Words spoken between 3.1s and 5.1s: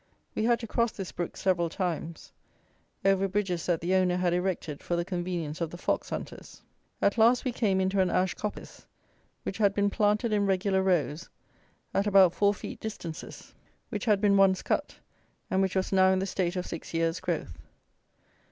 bridges that the owner had erected for the